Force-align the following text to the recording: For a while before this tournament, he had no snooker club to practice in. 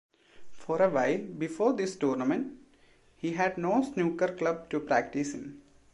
For 0.49 0.81
a 0.81 0.89
while 0.89 1.19
before 1.19 1.73
this 1.73 1.95
tournament, 1.95 2.57
he 3.17 3.33
had 3.33 3.59
no 3.59 3.83
snooker 3.83 4.33
club 4.33 4.67
to 4.71 4.79
practice 4.79 5.35
in. 5.35 5.61